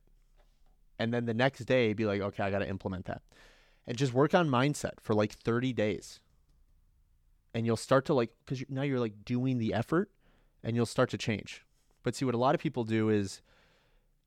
And 0.98 1.12
then 1.12 1.26
the 1.26 1.34
next 1.34 1.64
day 1.64 1.92
be 1.92 2.06
like, 2.06 2.20
okay, 2.20 2.42
I 2.42 2.50
got 2.50 2.60
to 2.60 2.68
implement 2.68 3.06
that. 3.06 3.22
And 3.86 3.96
just 3.96 4.14
work 4.14 4.34
on 4.34 4.48
mindset 4.48 5.00
for 5.00 5.14
like 5.14 5.32
30 5.32 5.72
days. 5.72 6.20
And 7.52 7.66
you'll 7.66 7.76
start 7.76 8.04
to 8.06 8.14
like, 8.14 8.30
because 8.44 8.64
now 8.68 8.82
you're 8.82 9.00
like 9.00 9.24
doing 9.24 9.58
the 9.58 9.74
effort 9.74 10.10
and 10.62 10.74
you'll 10.74 10.86
start 10.86 11.10
to 11.10 11.18
change. 11.18 11.64
But 12.02 12.14
see, 12.14 12.24
what 12.24 12.34
a 12.34 12.38
lot 12.38 12.54
of 12.54 12.60
people 12.60 12.84
do 12.84 13.08
is 13.08 13.42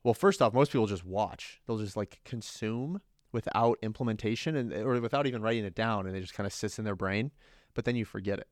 well, 0.02 0.14
first 0.14 0.40
off, 0.40 0.54
most 0.54 0.72
people 0.72 0.86
just 0.86 1.04
watch. 1.04 1.60
They'll 1.66 1.78
just 1.78 1.96
like 1.96 2.20
consume 2.24 3.00
without 3.32 3.78
implementation 3.82 4.56
and 4.56 4.72
or 4.72 5.00
without 5.00 5.26
even 5.26 5.42
writing 5.42 5.64
it 5.64 5.74
down, 5.74 6.06
and 6.06 6.16
it 6.16 6.20
just 6.20 6.34
kind 6.34 6.46
of 6.46 6.52
sits 6.52 6.78
in 6.78 6.84
their 6.84 6.96
brain. 6.96 7.30
But 7.74 7.84
then 7.84 7.96
you 7.96 8.04
forget 8.04 8.38
it. 8.38 8.48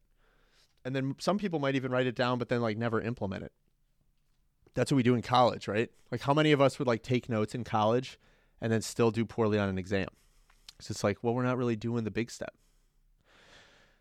And 0.84 0.94
then 0.94 1.14
some 1.18 1.38
people 1.38 1.58
might 1.58 1.74
even 1.74 1.90
write 1.90 2.06
it 2.06 2.14
down, 2.14 2.38
but 2.38 2.48
then 2.48 2.60
like 2.60 2.76
never 2.76 3.00
implement 3.00 3.44
it. 3.44 3.52
That's 4.76 4.92
what 4.92 4.96
we 4.96 5.02
do 5.02 5.14
in 5.14 5.22
college, 5.22 5.66
right? 5.66 5.90
Like, 6.12 6.20
how 6.20 6.34
many 6.34 6.52
of 6.52 6.60
us 6.60 6.78
would 6.78 6.86
like 6.86 7.02
take 7.02 7.28
notes 7.28 7.54
in 7.54 7.64
college 7.64 8.20
and 8.60 8.70
then 8.70 8.82
still 8.82 9.10
do 9.10 9.24
poorly 9.24 9.58
on 9.58 9.68
an 9.68 9.78
exam? 9.78 10.08
So 10.80 10.92
it's 10.92 11.02
like, 11.02 11.18
well, 11.22 11.34
we're 11.34 11.42
not 11.42 11.56
really 11.56 11.76
doing 11.76 12.04
the 12.04 12.10
big 12.10 12.30
step. 12.30 12.54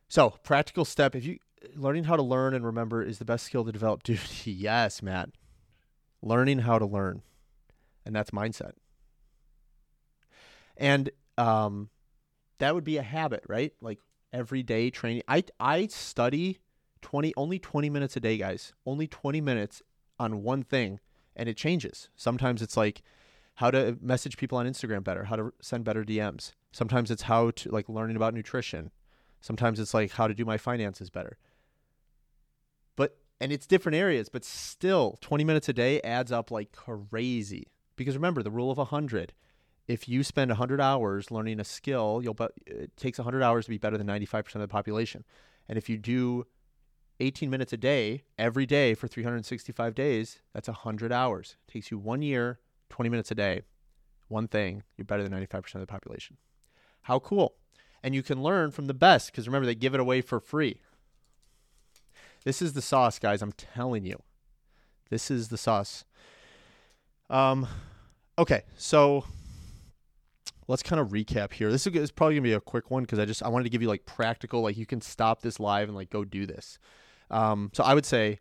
So, 0.10 0.32
practical 0.44 0.86
step 0.86 1.16
if 1.16 1.26
you 1.26 1.40
learning 1.76 2.04
how 2.04 2.18
to 2.18 2.22
learn 2.22 2.54
and 2.54 2.64
remember 2.64 3.02
is 3.02 3.18
the 3.18 3.26
best 3.26 3.46
skill 3.46 3.64
to 3.64 3.72
develop. 3.72 4.04
Dude, 4.04 4.20
yes, 4.44 5.02
Matt. 5.02 5.30
Learning 6.22 6.60
how 6.60 6.78
to 6.78 6.86
learn 6.86 7.22
and 8.06 8.16
that's 8.16 8.32
mindset. 8.32 8.74
And 10.78 11.10
um, 11.38 11.90
that 12.60 12.76
would 12.76 12.84
be 12.84 12.98
a 12.98 13.02
habit, 13.02 13.44
right? 13.48 13.72
Like 13.82 14.00
everyday 14.34 14.90
training. 14.90 15.24
I 15.28 15.44
I 15.58 15.88
study 15.88 16.60
twenty 17.02 17.34
only 17.38 17.60
twenty 17.60 17.90
minutes 17.90 18.18
a 18.18 18.20
day, 18.20 18.38
guys. 18.38 18.74
Only 18.86 19.08
twenty 19.08 19.40
minutes 19.40 19.82
on 20.20 20.44
one 20.44 20.64
thing, 20.64 21.00
and 21.36 21.50
it 21.50 21.58
changes. 21.58 22.10
Sometimes 22.16 22.62
it's 22.62 22.78
like 22.78 23.02
how 23.56 23.72
to 23.72 23.98
message 24.02 24.38
people 24.38 24.58
on 24.58 24.68
Instagram 24.68 25.04
better, 25.04 25.26
how 25.26 25.36
to 25.36 25.54
send 25.62 25.84
better 25.84 26.04
DMs. 26.04 26.54
Sometimes 26.72 27.10
it's 27.10 27.24
how 27.24 27.52
to 27.52 27.70
like 27.70 27.88
learning 27.88 28.16
about 28.16 28.34
nutrition. 28.34 28.92
Sometimes 29.42 29.80
it's 29.80 29.94
like 29.94 30.12
how 30.12 30.28
to 30.28 30.34
do 30.34 30.46
my 30.46 30.58
finances 30.58 31.10
better. 31.10 31.38
But 32.96 33.18
and 33.40 33.52
it's 33.52 33.68
different 33.68 33.96
areas, 33.96 34.30
but 34.30 34.44
still 34.44 35.18
20 35.22 35.44
minutes 35.44 35.70
a 35.70 35.74
day 35.74 36.02
adds 36.02 36.32
up 36.32 36.52
like 36.52 36.72
crazy. 36.72 37.68
Because 37.96 38.16
remember, 38.16 38.44
the 38.44 38.52
rule 38.52 38.72
of 38.72 38.78
100 38.78 39.34
if 39.88 40.10
you 40.10 40.24
spend 40.24 40.50
100 40.50 40.82
hours 40.82 41.32
learning 41.32 41.60
a 41.60 41.64
skill, 41.64 42.20
you'll 42.24 42.34
be, 42.34 42.48
it 42.66 42.96
takes 42.98 43.20
100 43.20 43.44
hours 43.44 43.66
to 43.66 43.72
be 43.72 43.78
better 43.78 43.98
than 43.98 44.08
95% 44.08 44.56
of 44.56 44.62
the 44.62 44.68
population. 44.68 45.24
And 45.70 45.78
if 45.78 45.90
you 45.90 45.98
do 45.98 46.46
18 47.20 47.50
minutes 47.50 47.74
a 47.74 47.78
day 47.78 48.24
every 48.38 48.66
day 48.66 48.94
for 48.94 49.08
365 49.08 49.96
days, 49.96 50.40
that's 50.54 50.68
100 50.68 51.12
hours. 51.12 51.56
It 51.68 51.72
takes 51.72 51.92
you 51.92 51.98
1 51.98 52.22
year, 52.22 52.60
20 52.90 53.10
minutes 53.10 53.32
a 53.32 53.36
day. 53.36 53.62
One 54.28 54.48
thing, 54.48 54.84
you're 54.98 55.06
better 55.06 55.24
than 55.24 55.32
95% 55.32 55.76
of 55.76 55.82
the 55.82 55.88
population. 55.88 56.38
How 57.04 57.20
cool. 57.20 57.56
And 58.04 58.14
you 58.14 58.24
can 58.24 58.42
learn 58.42 58.72
from 58.72 58.88
the 58.88 58.94
best 58.94 59.32
because 59.32 59.48
remember 59.48 59.66
they 59.66 59.76
give 59.76 59.94
it 59.94 60.00
away 60.00 60.22
for 60.22 60.40
free. 60.40 60.82
This 62.44 62.62
is 62.62 62.74
the 62.74 62.82
sauce, 62.82 63.18
guys, 63.18 63.42
I'm 63.42 63.54
telling 63.54 64.06
you. 64.06 64.22
This 65.10 65.32
is 65.32 65.50
the 65.50 65.58
sauce. 65.58 66.06
Um, 67.30 67.68
okay, 68.38 68.64
so 68.78 69.26
let's 70.68 70.84
kind 70.84 71.00
of 71.00 71.10
recap 71.10 71.54
here. 71.54 71.72
This 71.72 71.88
is 71.88 72.12
probably 72.12 72.36
gonna 72.36 72.44
be 72.44 72.54
a 72.54 72.62
quick 72.62 72.92
one 72.92 73.04
because 73.04 73.20
I 73.20 73.26
just 73.26 73.42
I 73.44 73.48
wanted 73.48 73.64
to 73.64 73.70
give 73.70 73.82
you 73.82 73.88
like 73.88 74.06
practical, 74.06 74.62
like 74.62 74.78
you 74.78 74.86
can 74.86 75.02
stop 75.02 75.42
this 75.42 75.60
live 75.60 75.88
and 75.88 75.96
like 75.96 76.10
go 76.10 76.24
do 76.24 76.46
this. 76.46 76.80
Um, 77.30 77.72
so 77.74 77.84
I 77.84 77.94
would 77.94 78.06
say 78.06 78.40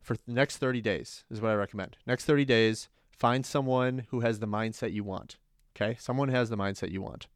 for 0.00 0.14
the 0.14 0.32
next 0.32 0.58
30 0.58 0.80
days 0.80 1.24
is 1.30 1.40
what 1.40 1.50
I 1.50 1.54
recommend. 1.54 1.96
Next 2.06 2.24
30 2.24 2.44
days, 2.44 2.88
find 3.10 3.44
someone 3.44 4.06
who 4.10 4.20
has 4.20 4.38
the 4.38 4.46
mindset 4.46 4.92
you 4.92 5.04
want. 5.04 5.36
Okay, 5.76 5.96
someone 6.00 6.28
has 6.28 6.50
the 6.50 6.56
mindset 6.56 6.90
you 6.90 7.02
want. 7.02 7.26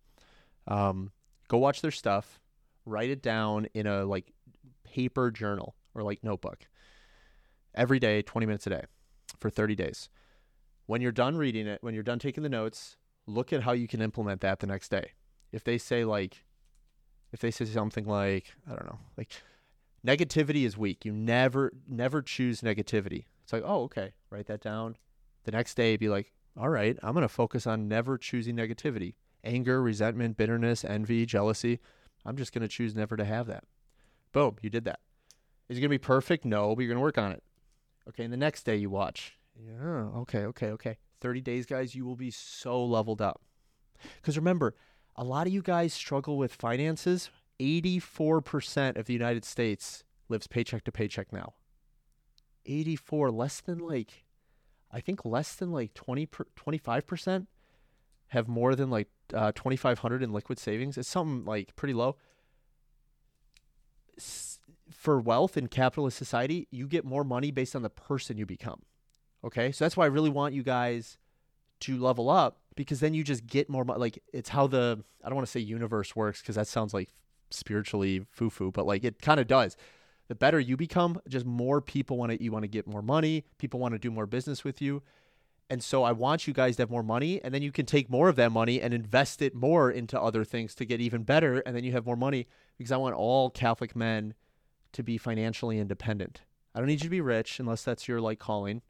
Um, 0.67 1.13
go 1.49 1.59
watch 1.59 1.83
their 1.83 1.91
stuff, 1.91 2.41
write 2.85 3.11
it 3.11 3.23
down 3.23 3.67
in 3.75 3.87
a 3.87 4.05
like 4.05 4.33
paper 4.85 5.31
journal 5.31 5.75
or 5.95 6.03
like 6.03 6.25
notebook 6.25 6.67
every 7.75 7.99
day, 7.99 8.23
20 8.23 8.47
minutes 8.47 8.67
a 8.67 8.71
day 8.71 8.85
for 9.41 9.51
30 9.51 9.75
days. 9.75 10.09
When 10.87 11.01
you're 11.01 11.13
done 11.13 11.37
reading 11.37 11.67
it, 11.67 11.83
when 11.83 11.95
you're 11.95 12.03
done 12.03 12.19
taking 12.19 12.43
the 12.43 12.49
notes, 12.49 12.97
look 13.27 13.53
at 13.53 13.63
how 13.63 13.73
you 13.73 13.89
can 13.89 14.03
implement 14.03 14.41
that 14.43 14.61
the 14.61 14.67
next 14.67 14.91
day. 14.91 15.13
If 15.53 15.65
they 15.65 15.79
say 15.79 16.05
like 16.05 16.45
if 17.33 17.41
they 17.41 17.51
say 17.51 17.65
something 17.65 18.05
like, 18.07 18.55
I 18.71 18.71
don't 18.71 18.87
know, 18.87 18.99
like 19.17 19.31
Negativity 20.07 20.65
is 20.65 20.77
weak. 20.77 21.05
You 21.05 21.13
never 21.13 21.73
never 21.89 22.21
choose 22.23 22.61
negativity. 22.61 23.25
It's 23.43 23.53
like, 23.53 23.63
oh, 23.65 23.85
okay, 23.85 24.13
write 24.31 24.47
that 24.47 24.61
down. 24.61 24.97
The 25.45 25.53
next 25.53 25.75
day, 25.75 25.97
be 25.97 26.09
like, 26.09 26.33
all 26.57 26.69
right, 26.69 26.97
I'm 27.03 27.15
going 27.15 27.23
to 27.23 27.29
focus 27.29 27.67
on 27.67 27.89
never 27.89 28.17
choosing 28.17 28.57
negativity, 28.57 29.15
anger, 29.43 29.83
resentment, 29.83 30.37
bitterness, 30.37 30.85
envy, 30.85 31.27
jealousy. 31.27 31.81
I'm 32.25 32.37
just 32.37 32.53
going 32.53 32.63
to 32.63 32.69
choose 32.69 32.95
never 32.95 33.17
to 33.17 33.25
have 33.25 33.47
that. 33.49 33.65
Boom, 34.33 34.57
you 34.63 34.71
did 34.71 34.85
that. 34.85 35.01
Is 35.69 35.79
it 35.79 35.81
going 35.81 35.91
to 35.91 35.95
be 35.95 35.99
perfect? 35.99 36.45
No, 36.45 36.75
but 36.75 36.83
you're 36.83 36.89
going 36.89 36.99
to 36.99 37.03
work 37.03 37.19
on 37.19 37.33
it. 37.33 37.43
Okay, 38.09 38.25
and 38.25 38.33
the 38.33 38.39
next 38.39 38.65
day 38.65 38.77
you 38.77 38.91
watch. 38.91 39.39
Yeah, 39.57 40.09
okay, 40.21 40.45
okay, 40.47 40.71
okay. 40.73 40.97
30 41.21 41.41
days, 41.41 41.67
guys, 41.67 41.95
you 41.95 42.05
will 42.05 42.17
be 42.17 42.31
so 42.31 42.85
leveled 42.85 43.23
up. 43.23 43.41
Because 44.17 44.37
remember, 44.37 44.75
a 45.17 45.25
lot 45.25 45.47
of 45.47 45.53
you 45.53 45.63
guys 45.63 45.93
struggle 45.95 46.37
with 46.37 46.55
finances. 46.55 47.31
84% 47.61 48.97
of 48.97 49.07
the 49.07 49.13
United 49.13 49.45
States 49.45 50.05
lives 50.29 50.47
paycheck 50.47 50.85
to 50.85 50.93
paycheck 50.93 51.33
now. 51.33 51.55
84, 52.67 53.31
less 53.31 53.61
than 53.61 53.79
like, 53.79 54.25
I 54.91 55.01
think 55.01 55.25
less 55.25 55.55
than 55.55 55.71
like 55.71 55.95
20, 55.95 56.27
25% 56.27 57.47
have 58.29 58.49
more 58.49 58.75
than 58.75 58.91
like 58.91 59.09
uh, 59.33 59.53
2,500 59.53 60.23
in 60.23 60.33
liquid 60.33 60.59
savings. 60.59 60.99
It's 60.99 61.09
something 61.09 61.45
like 61.45 61.77
pretty 61.77 61.95
low. 61.95 62.17
For 64.91 65.21
wealth 65.21 65.57
in 65.57 65.69
capitalist 65.69 66.17
society, 66.17 66.69
you 66.71 66.87
get 66.87 67.05
more 67.05 67.25
money 67.25 67.51
based 67.51 67.75
on 67.77 67.83
the 67.83 67.91
person 67.91 68.37
you 68.37 68.47
become. 68.47 68.83
Okay. 69.45 69.73
So 69.73 69.85
that's 69.85 69.97
why 69.97 70.05
I 70.05 70.09
really 70.09 70.31
want 70.31 70.55
you 70.55 70.63
guys 70.63 71.19
to 71.81 71.99
level 71.99 72.31
up 72.31 72.59
because 72.77 73.01
then 73.01 73.15
you 73.15 73.25
just 73.25 73.47
get 73.47 73.69
more 73.69 73.85
money. 73.85 74.01
Like 74.01 74.23
it's 74.33 74.49
how 74.49 74.67
the, 74.67 75.03
I 75.23 75.29
don't 75.29 75.37
want 75.37 75.47
to 75.47 75.51
say 75.51 75.61
universe 75.61 76.17
works 76.17 76.41
because 76.41 76.57
that 76.57 76.67
sounds 76.67 76.95
like 76.95 77.11
spiritually 77.55 78.27
foo 78.31 78.51
foo, 78.51 78.71
but 78.71 78.87
like 78.87 79.05
it 79.05 79.21
kind 79.23 79.41
of 79.41 79.47
does. 79.47 79.77
The 80.29 80.35
better 80.35 80.59
you 80.59 80.77
become, 80.77 81.21
just 81.29 81.45
more 81.45 81.81
people 81.81 82.17
want 82.17 82.33
to, 82.33 82.43
you 82.43 82.51
want 82.51 82.63
to 82.63 82.69
get 82.69 82.87
more 82.87 83.03
money. 83.03 83.45
People 83.59 83.79
want 83.79 83.93
to 83.93 83.99
do 83.99 84.11
more 84.11 84.27
business 84.27 84.65
with 84.65 84.81
you. 84.81 85.03
And 85.71 85.83
so 85.83 86.03
I 86.03 86.13
want 86.13 86.47
you 86.47 86.53
guys 86.53 86.77
to 86.77 86.83
have 86.83 86.91
more 86.91 87.03
money, 87.03 87.43
and 87.43 87.55
then 87.55 87.63
you 87.63 87.73
can 87.73 87.87
take 87.87 88.11
more 88.11 88.29
of 88.29 88.37
that 88.37 88.53
money 88.53 88.81
and 88.81 88.93
invest 88.93 89.41
it 89.41 89.55
more 89.55 89.91
into 89.91 90.21
other 90.21 90.45
things 90.45 90.75
to 90.77 90.85
get 90.85 91.01
even 91.01 91.23
better. 91.23 91.61
And 91.61 91.75
then 91.75 91.85
you 91.85 91.93
have 91.93 92.05
more 92.05 92.17
money 92.17 92.47
because 92.77 92.93
I 92.93 92.97
want 92.99 93.15
all 93.15 93.51
Catholic 93.51 93.97
men 93.97 94.35
to 94.93 95.03
be 95.03 95.17
financially 95.17 95.79
independent. 95.79 96.43
I 96.75 96.81
don't 96.81 96.89
need 96.89 97.01
you 97.01 97.07
to 97.07 97.11
be 97.11 97.21
rich 97.21 97.61
unless 97.61 97.83
that's 97.83 98.07
your 98.07 98.21
like 98.21 98.39
calling, 98.39 98.83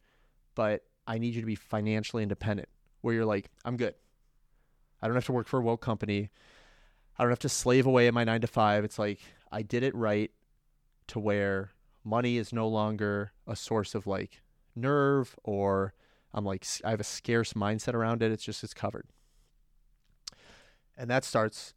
but 0.55 0.83
I 1.07 1.19
need 1.19 1.35
you 1.35 1.41
to 1.41 1.47
be 1.47 1.55
financially 1.55 2.23
independent 2.23 2.69
where 3.03 3.15
you're 3.15 3.25
like, 3.25 3.51
I'm 3.65 3.77
good. 3.77 3.95
I 5.01 5.07
don't 5.07 5.15
have 5.15 5.27
to 5.27 5.33
work 5.33 5.47
for 5.47 5.61
a 5.61 5.63
woke 5.63 5.83
company. 5.83 6.31
I 7.19 7.23
don't 7.23 7.31
have 7.31 7.39
to 7.41 7.49
slave 7.49 7.87
away 7.87 8.09
at 8.09 8.15
my 8.15 8.25
nine 8.25 8.41
to 8.41 8.47
five. 8.47 8.85
It's 8.85 8.99
like 8.99 9.21
I 9.53 9.63
did 9.63 9.83
it 9.83 9.95
right 9.95 10.31
to 11.09 11.19
where 11.19 11.71
money 12.05 12.37
is 12.37 12.53
no 12.53 12.69
longer 12.69 13.33
a 13.47 13.57
source 13.57 13.95
of 13.95 14.07
like 14.07 14.43
nerve 14.75 15.37
or 15.45 15.95
I'm 16.33 16.45
like 16.45 16.67
I 16.85 16.91
have 16.91 17.01
a 17.01 17.05
scarce 17.05 17.53
mindset 17.53 17.95
around 17.95 18.23
it. 18.23 18.33
It's 18.33 18.45
just 18.45 18.65
it's 18.65 18.75
covered. 18.75 19.07
And 20.97 21.09
that 21.11 21.25
starts 21.25 21.75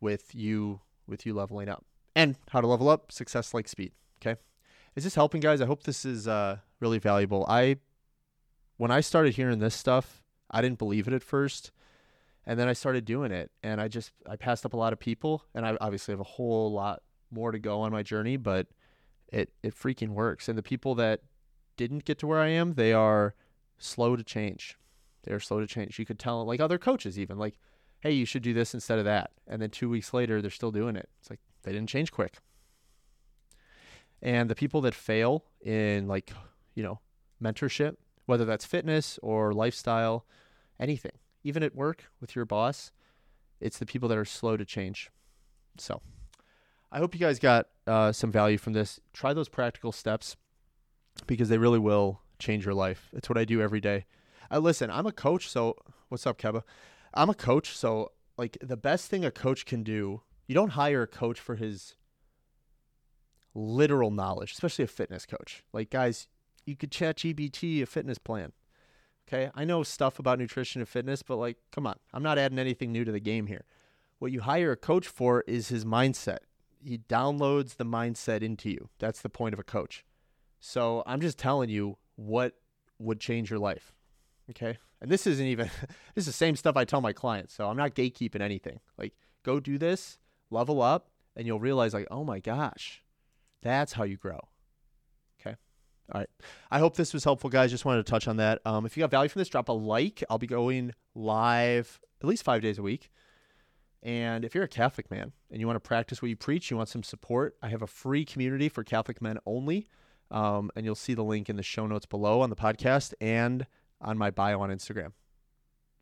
with 0.00 0.34
you 0.34 0.80
with 1.06 1.26
you 1.26 1.34
leveling 1.34 1.68
up. 1.68 1.84
And 2.14 2.36
how 2.50 2.60
to 2.60 2.66
level 2.66 2.88
up, 2.88 3.12
success 3.12 3.52
like 3.52 3.68
speed. 3.68 3.92
Okay. 4.20 4.40
Is 4.94 5.04
this 5.04 5.14
helping 5.14 5.40
guys? 5.40 5.60
I 5.60 5.66
hope 5.66 5.82
this 5.82 6.04
is 6.04 6.26
uh, 6.26 6.58
really 6.80 6.98
valuable. 6.98 7.44
I 7.48 7.76
when 8.76 8.90
I 8.90 9.00
started 9.00 9.34
hearing 9.34 9.58
this 9.58 9.74
stuff, 9.74 10.22
I 10.50 10.62
didn't 10.62 10.78
believe 10.78 11.08
it 11.08 11.14
at 11.14 11.22
first. 11.22 11.72
And 12.46 12.58
then 12.58 12.68
I 12.68 12.74
started 12.74 13.04
doing 13.04 13.32
it 13.32 13.50
and 13.62 13.80
I 13.80 13.88
just 13.88 14.12
I 14.28 14.36
passed 14.36 14.64
up 14.64 14.72
a 14.72 14.76
lot 14.76 14.92
of 14.92 15.00
people 15.00 15.44
and 15.54 15.66
I 15.66 15.76
obviously 15.80 16.12
have 16.12 16.20
a 16.20 16.24
whole 16.24 16.72
lot 16.72 17.02
more 17.30 17.50
to 17.50 17.58
go 17.58 17.80
on 17.80 17.90
my 17.92 18.02
journey, 18.02 18.36
but 18.36 18.68
it 19.28 19.52
it 19.62 19.74
freaking 19.74 20.10
works. 20.10 20.48
And 20.48 20.56
the 20.56 20.62
people 20.62 20.94
that 20.96 21.22
didn't 21.76 22.04
get 22.04 22.18
to 22.20 22.26
where 22.26 22.40
I 22.40 22.48
am, 22.48 22.74
they 22.74 22.92
are 22.92 23.34
slow 23.78 24.16
to 24.16 24.22
change. 24.22 24.78
They're 25.24 25.40
slow 25.40 25.60
to 25.60 25.66
change. 25.66 25.98
You 25.98 26.06
could 26.06 26.20
tell 26.20 26.44
like 26.44 26.60
other 26.60 26.78
coaches 26.78 27.18
even 27.18 27.36
like, 27.36 27.58
"Hey, 28.00 28.12
you 28.12 28.24
should 28.24 28.42
do 28.42 28.54
this 28.54 28.74
instead 28.74 28.98
of 29.00 29.04
that." 29.06 29.32
And 29.48 29.60
then 29.60 29.70
2 29.70 29.88
weeks 29.88 30.14
later, 30.14 30.40
they're 30.40 30.50
still 30.50 30.70
doing 30.70 30.94
it. 30.96 31.08
It's 31.20 31.30
like 31.30 31.40
they 31.62 31.72
didn't 31.72 31.88
change 31.88 32.12
quick. 32.12 32.38
And 34.22 34.48
the 34.48 34.54
people 34.54 34.80
that 34.82 34.94
fail 34.94 35.44
in 35.60 36.06
like, 36.06 36.32
you 36.74 36.82
know, 36.82 37.00
mentorship, 37.42 37.96
whether 38.26 38.44
that's 38.44 38.64
fitness 38.64 39.18
or 39.22 39.52
lifestyle, 39.52 40.26
anything, 40.80 41.12
even 41.46 41.62
at 41.62 41.76
work 41.76 42.04
with 42.20 42.34
your 42.34 42.44
boss, 42.44 42.90
it's 43.60 43.78
the 43.78 43.86
people 43.86 44.08
that 44.08 44.18
are 44.18 44.24
slow 44.24 44.56
to 44.56 44.64
change. 44.64 45.10
So, 45.78 46.02
I 46.90 46.98
hope 46.98 47.14
you 47.14 47.20
guys 47.20 47.38
got 47.38 47.68
uh, 47.86 48.10
some 48.10 48.32
value 48.32 48.58
from 48.58 48.72
this. 48.72 48.98
Try 49.12 49.32
those 49.32 49.48
practical 49.48 49.92
steps 49.92 50.36
because 51.26 51.48
they 51.48 51.58
really 51.58 51.78
will 51.78 52.20
change 52.40 52.64
your 52.64 52.74
life. 52.74 53.10
It's 53.12 53.28
what 53.28 53.38
I 53.38 53.44
do 53.44 53.62
every 53.62 53.80
day. 53.80 54.06
Uh, 54.50 54.58
listen, 54.58 54.90
I'm 54.90 55.06
a 55.06 55.12
coach, 55.12 55.48
so 55.48 55.76
what's 56.08 56.26
up, 56.26 56.36
Keba? 56.36 56.62
I'm 57.14 57.30
a 57.30 57.34
coach, 57.34 57.76
so 57.76 58.10
like 58.36 58.58
the 58.60 58.76
best 58.76 59.08
thing 59.08 59.24
a 59.24 59.30
coach 59.30 59.66
can 59.66 59.84
do, 59.84 60.22
you 60.48 60.54
don't 60.54 60.70
hire 60.70 61.02
a 61.02 61.06
coach 61.06 61.38
for 61.38 61.54
his 61.54 61.94
literal 63.54 64.10
knowledge, 64.10 64.52
especially 64.52 64.84
a 64.84 64.88
fitness 64.88 65.26
coach. 65.26 65.64
Like 65.72 65.90
guys, 65.90 66.26
you 66.64 66.74
could 66.76 66.90
ChatGPT 66.90 67.82
a 67.82 67.86
fitness 67.86 68.18
plan. 68.18 68.52
Okay, 69.28 69.50
I 69.54 69.64
know 69.64 69.82
stuff 69.82 70.18
about 70.18 70.38
nutrition 70.38 70.80
and 70.80 70.88
fitness, 70.88 71.22
but 71.22 71.36
like, 71.36 71.56
come 71.72 71.86
on, 71.86 71.96
I'm 72.12 72.22
not 72.22 72.38
adding 72.38 72.58
anything 72.58 72.92
new 72.92 73.04
to 73.04 73.12
the 73.12 73.20
game 73.20 73.46
here. 73.46 73.64
What 74.18 74.32
you 74.32 74.40
hire 74.42 74.72
a 74.72 74.76
coach 74.76 75.06
for 75.08 75.42
is 75.46 75.68
his 75.68 75.84
mindset 75.84 76.38
he 76.86 76.98
downloads 76.98 77.76
the 77.76 77.84
mindset 77.84 78.42
into 78.42 78.70
you. 78.70 78.88
That's 78.98 79.20
the 79.20 79.28
point 79.28 79.52
of 79.52 79.58
a 79.58 79.64
coach. 79.64 80.04
So 80.60 81.02
I'm 81.06 81.20
just 81.20 81.38
telling 81.38 81.68
you 81.68 81.98
what 82.14 82.54
would 82.98 83.20
change 83.20 83.50
your 83.50 83.58
life. 83.58 83.92
Okay. 84.50 84.78
And 85.00 85.10
this 85.10 85.26
isn't 85.26 85.44
even 85.46 85.68
this 86.14 86.22
is 86.22 86.26
the 86.26 86.32
same 86.32 86.56
stuff 86.56 86.76
I 86.76 86.84
tell 86.84 87.00
my 87.00 87.12
clients. 87.12 87.54
So 87.54 87.68
I'm 87.68 87.76
not 87.76 87.94
gatekeeping 87.94 88.40
anything. 88.40 88.80
Like 88.96 89.14
go 89.42 89.58
do 89.60 89.78
this, 89.78 90.18
level 90.50 90.80
up, 90.80 91.10
and 91.34 91.46
you'll 91.46 91.60
realize 91.60 91.92
like, 91.92 92.06
oh 92.10 92.24
my 92.24 92.38
gosh, 92.38 93.02
that's 93.62 93.94
how 93.94 94.04
you 94.04 94.16
grow. 94.16 94.40
All 96.12 96.20
right. 96.20 96.28
I 96.70 96.78
hope 96.78 96.96
this 96.96 97.12
was 97.12 97.24
helpful, 97.24 97.50
guys. 97.50 97.70
Just 97.70 97.84
wanted 97.84 98.06
to 98.06 98.10
touch 98.10 98.28
on 98.28 98.36
that. 98.36 98.60
Um, 98.64 98.86
if 98.86 98.96
you 98.96 99.02
got 99.02 99.10
value 99.10 99.28
from 99.28 99.40
this, 99.40 99.48
drop 99.48 99.68
a 99.68 99.72
like. 99.72 100.22
I'll 100.30 100.38
be 100.38 100.46
going 100.46 100.92
live 101.14 102.00
at 102.22 102.28
least 102.28 102.44
five 102.44 102.62
days 102.62 102.78
a 102.78 102.82
week. 102.82 103.10
And 104.02 104.44
if 104.44 104.54
you're 104.54 104.64
a 104.64 104.68
Catholic 104.68 105.10
man 105.10 105.32
and 105.50 105.60
you 105.60 105.66
want 105.66 105.76
to 105.76 105.80
practice 105.80 106.22
what 106.22 106.28
you 106.28 106.36
preach, 106.36 106.70
you 106.70 106.76
want 106.76 106.88
some 106.88 107.02
support, 107.02 107.56
I 107.60 107.68
have 107.68 107.82
a 107.82 107.88
free 107.88 108.24
community 108.24 108.68
for 108.68 108.84
Catholic 108.84 109.20
men 109.20 109.38
only. 109.46 109.88
Um, 110.30 110.70
and 110.76 110.84
you'll 110.84 110.94
see 110.94 111.14
the 111.14 111.24
link 111.24 111.48
in 111.48 111.56
the 111.56 111.62
show 111.62 111.86
notes 111.86 112.06
below 112.06 112.40
on 112.40 112.50
the 112.50 112.56
podcast 112.56 113.14
and 113.20 113.66
on 114.00 114.18
my 114.18 114.30
bio 114.30 114.60
on 114.60 114.70
Instagram. 114.70 115.12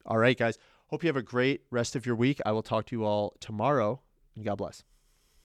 All 0.07 0.19
right, 0.19 0.37
guys. 0.37 0.59
Hope 0.89 1.03
you 1.03 1.09
have 1.09 1.17
a 1.17 1.23
great 1.23 1.63
rest 1.71 1.97
of 1.97 2.05
your 2.05 2.15
week. 2.15 2.41
I 2.45 2.53
will 2.53 2.63
talk 2.63 2.87
to 2.87 2.97
you 2.97 3.05
all 3.05 3.35
tomorrow, 3.41 4.01
and 4.37 4.45
God 4.45 4.57
bless. 4.57 4.85